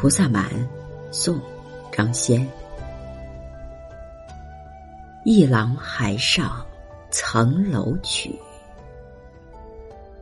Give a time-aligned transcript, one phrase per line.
[0.00, 0.44] 菩萨蛮，
[1.10, 1.40] 宋，
[1.90, 2.48] 张先。
[5.24, 6.64] 一郎海上
[7.10, 8.32] 层楼曲，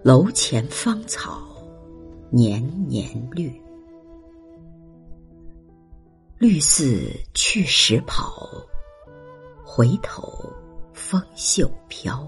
[0.03, 1.43] 楼前芳草
[2.31, 3.53] 年年绿。
[6.39, 8.49] 绿似去时跑，
[9.63, 10.43] 回头
[10.95, 12.27] 风袖飘。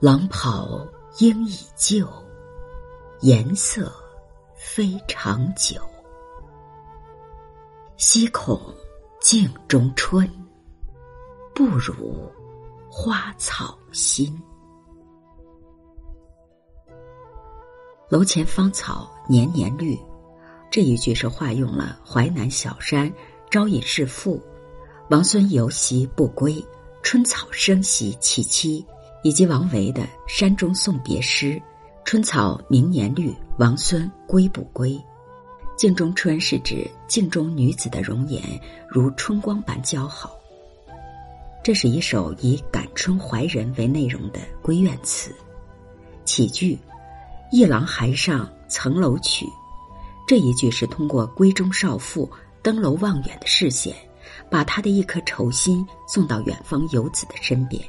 [0.00, 0.86] 郎跑
[1.20, 2.06] 应已旧，
[3.22, 3.90] 颜色。
[4.70, 5.80] 非长久，
[7.96, 8.60] 惜恐
[9.18, 10.30] 镜中春，
[11.54, 12.30] 不如
[12.90, 14.30] 花草新。
[18.10, 19.98] 楼前芳草年年绿，
[20.70, 23.10] 这一句是化用了淮南小山
[23.50, 24.38] 招引士妇，
[25.08, 26.62] 王孙游兮不归，
[27.02, 28.84] 春草生兮萋萋，
[29.22, 31.60] 以及王维的山中送别诗。
[32.10, 34.98] 春草明年绿，王孙归不归？
[35.76, 38.42] 镜中春是指镜中女子的容颜
[38.88, 40.34] 如春光般姣好。
[41.62, 45.30] 这是一首以感春怀人为内容的闺怨词。
[46.24, 46.78] 起句
[47.52, 49.44] “夜郎海上层楼曲”，
[50.26, 52.26] 这一句是通过闺中少妇
[52.62, 53.94] 登楼望远的视线，
[54.50, 57.84] 把她的一颗愁心送到远方游子的身边。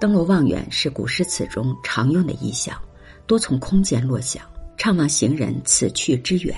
[0.00, 2.74] 登楼望远是古诗词中常用的意象。
[3.28, 4.42] 多从空间落想，
[4.78, 6.56] 怅望行人此去之远。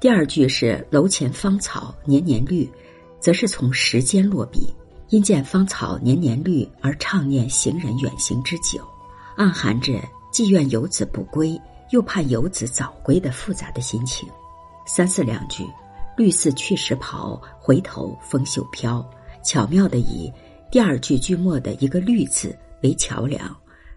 [0.00, 2.68] 第二句是“楼前芳草年年绿”，
[3.20, 4.74] 则是从时间落笔，
[5.10, 8.80] 因见芳草年年绿而怅念行人远行之久，
[9.36, 10.00] 暗含着
[10.32, 14.26] 既愿游子不归，又怕游子早归的复杂的心情。
[14.86, 15.62] 三四两句
[16.16, 19.06] ，“绿似去时袍，回头风袖飘”，
[19.44, 20.32] 巧妙的以
[20.70, 23.54] 第二句句末的一个“绿”字为桥梁。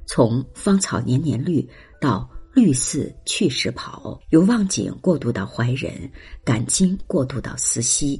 [0.07, 1.65] 从芳草年年绿
[2.01, 5.93] 到绿似去时袍，由望景过渡到怀人，
[6.43, 8.19] 感经过渡到思溪，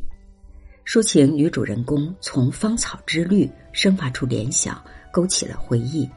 [0.86, 4.82] 抒情女主人公从芳草之绿生发出联想，
[5.12, 6.08] 勾起了回忆，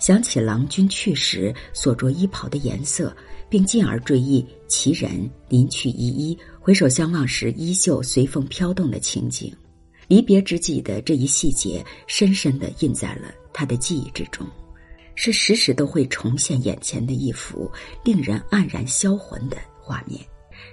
[0.00, 3.16] 想起郎君去时所着衣袍的颜色，
[3.48, 9.54] 并进而追忆其人临去依依，回首相望时衣袖随风飘动的情景。
[10.08, 14.46] 离别之际的这一细节，深深的印在了他的记忆之中。
[15.14, 17.70] 是时时都会重现眼前的一幅
[18.04, 20.20] 令人黯然销魂的画面。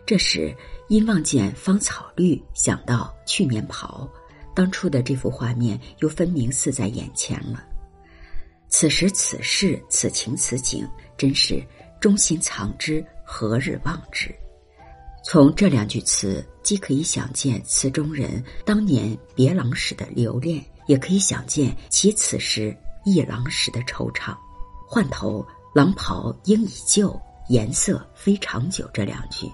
[0.05, 0.55] 这时
[0.87, 4.09] 因望见芳草绿，想到去年袍，
[4.55, 7.63] 当初的这幅画面又分明似在眼前了。
[8.67, 11.63] 此时此事此情此景，真是
[11.99, 14.33] 中心藏之，何日忘之？
[15.25, 22.75] 从这两句词，既可以想见词中人当年别郎时的留恋，也可以想见其此时。
[23.05, 24.35] 一郎时的惆怅，
[24.87, 28.89] 换头狼袍应已旧，颜色非常久。
[28.93, 29.49] 这两句，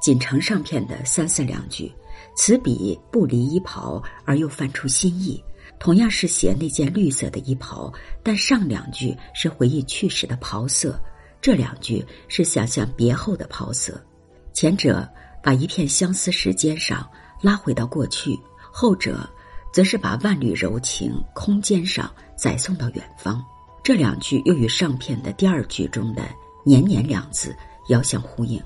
[0.00, 1.92] 锦城上片的三四两句，
[2.34, 5.42] 此笔不离衣袍，而又翻出新意。
[5.78, 11.00] 同样是写那件绿色的衣袍，但上两句是回忆去时的袍色，
[11.40, 14.00] 这两句是想象别后的袍色。
[14.52, 15.08] 前者
[15.42, 17.08] 把一片相思时间上
[17.40, 18.38] 拉回到过去，
[18.72, 19.28] 后者。
[19.78, 23.40] 则是把万缕柔情空间上载送到远方，
[23.80, 26.28] 这两句又与上片的第二句中的
[26.66, 27.56] “年年”两字
[27.88, 28.60] 遥相呼应，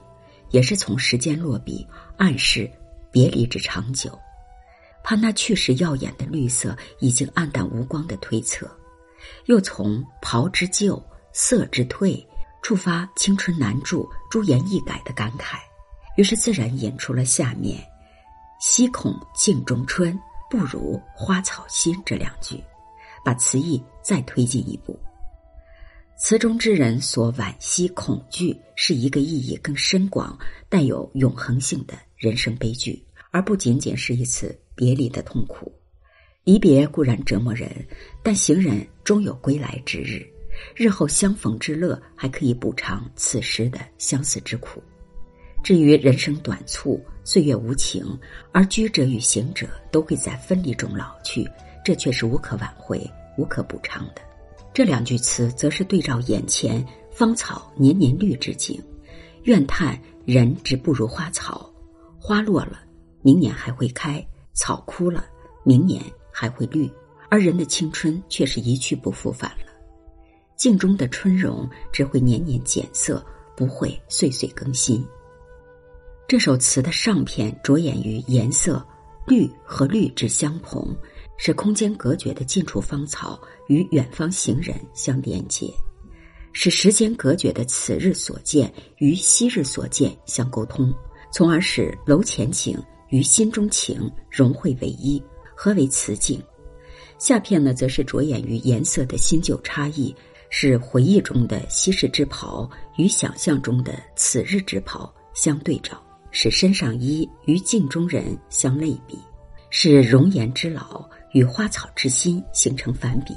[0.53, 1.87] 也是从时间落笔
[2.17, 2.67] 暗示
[3.11, 4.19] 别离之长久，
[5.05, 8.67] 怕那去时耀眼的绿色已经暗淡无光的推测，
[9.44, 10.99] 又从袍之旧
[11.34, 12.27] 色之退
[12.62, 15.59] 触发青春难驻朱颜易改的感慨，
[16.17, 17.87] 于是自然引出了下面
[18.62, 20.19] “惜恐镜中春”。
[20.52, 22.62] 不如花草心这两句，
[23.24, 25.00] 把词意再推进一步。
[26.18, 35.72] 词中之人所惋惜恐惧，是一个意义更深广、带有永恒性的人生悲剧，而不仅仅是一次别离的痛苦。
[36.44, 37.70] 离别固然折磨人，
[38.22, 40.22] 但行人终有归来之日，
[40.76, 44.82] 日后相逢之乐还可以补偿此时的相思之苦。
[45.62, 48.05] 至于人生短促、岁月无情，
[48.53, 51.49] 而居者与行者都会在分离中老去，
[51.85, 53.00] 这却是无可挽回、
[53.38, 54.23] 无可补偿的。
[54.75, 58.82] 这两句词则是对照眼前芳草年年绿之景，
[59.44, 61.70] 怨叹人之不如花草，
[62.19, 62.81] 花落了，
[63.20, 64.20] 明年还会开；
[64.55, 65.25] 草枯了，
[65.62, 66.91] 明年还会绿，
[67.29, 69.73] 而人的青春却是一去不复返了。
[70.56, 73.25] 镜中的春容只会年年减色，
[73.56, 75.05] 不会岁岁更新。
[76.28, 78.84] 这首词的上片着眼于颜色，
[79.26, 80.96] 绿和绿之相同，
[81.36, 83.38] 使空间隔绝的近处芳草
[83.69, 85.70] 与远方行人相连接，
[86.52, 90.92] 使时间隔绝的此日所见与昔日所见相沟通，
[91.30, 95.22] 从而使楼前景与心中情融汇为一。
[95.54, 96.42] 何为此景？
[97.19, 100.14] 下片呢，则是着眼于颜色的新旧差异，
[100.48, 106.02] 使回忆中的西式之袍与想象中的此日之袍相对照，
[106.32, 109.17] 使身上衣与镜中人相类比，
[109.70, 113.32] 使容颜之老与花草之心形成反比。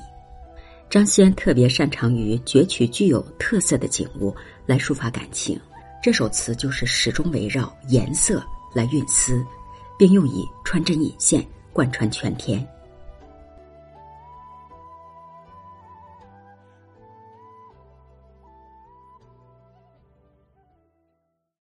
[0.89, 4.33] 张先特别擅长于攫取具有特色的景物
[4.65, 5.59] 来抒发感情，
[6.01, 8.43] 这首词就是始终围绕颜色
[8.73, 9.43] 来运思，
[9.99, 12.65] 并用以穿针引线，贯穿全篇。